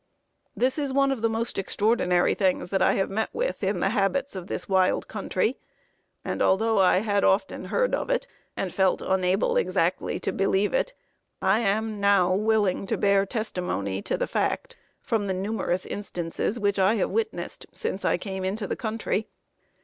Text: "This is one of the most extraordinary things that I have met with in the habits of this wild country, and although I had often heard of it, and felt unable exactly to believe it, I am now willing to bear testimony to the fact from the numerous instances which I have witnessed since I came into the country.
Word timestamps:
"This 0.55 0.79
is 0.79 0.91
one 0.91 1.11
of 1.11 1.21
the 1.21 1.29
most 1.29 1.59
extraordinary 1.59 2.33
things 2.33 2.71
that 2.71 2.81
I 2.81 2.93
have 2.93 3.11
met 3.11 3.29
with 3.33 3.63
in 3.63 3.81
the 3.81 3.89
habits 3.91 4.35
of 4.35 4.47
this 4.47 4.67
wild 4.67 5.07
country, 5.07 5.59
and 6.25 6.41
although 6.41 6.79
I 6.79 7.01
had 7.01 7.23
often 7.23 7.65
heard 7.65 7.93
of 7.93 8.09
it, 8.09 8.25
and 8.57 8.73
felt 8.73 9.03
unable 9.03 9.57
exactly 9.57 10.19
to 10.21 10.31
believe 10.31 10.73
it, 10.73 10.93
I 11.39 11.59
am 11.59 11.99
now 11.99 12.33
willing 12.33 12.87
to 12.87 12.97
bear 12.97 13.27
testimony 13.27 14.01
to 14.01 14.17
the 14.17 14.25
fact 14.25 14.75
from 14.99 15.27
the 15.27 15.35
numerous 15.35 15.85
instances 15.85 16.57
which 16.59 16.79
I 16.79 16.95
have 16.95 17.11
witnessed 17.11 17.67
since 17.71 18.03
I 18.03 18.17
came 18.17 18.43
into 18.43 18.65
the 18.65 18.75
country. 18.75 19.27